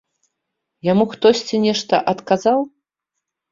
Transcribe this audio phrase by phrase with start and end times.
[0.87, 2.59] Яму хтосьці нешта адказаў?